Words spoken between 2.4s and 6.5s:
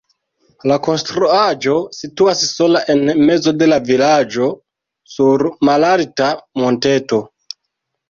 sola en mezo de la vilaĝo sur malalta